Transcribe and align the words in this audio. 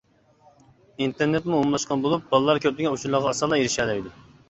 ئىنتېرنېتمۇ 1.03 1.53
ئومۇملاشقان 1.59 2.03
بولۇپ، 2.07 2.35
بالىلار 2.35 2.65
كۆپلىگەن 2.67 2.99
ئۇچۇرلارغا 3.01 3.33
ئاسانلا 3.37 3.65
ئېرىشەلەيدۇ. 3.65 4.21